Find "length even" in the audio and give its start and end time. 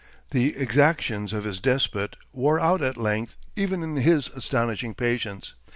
2.97-3.97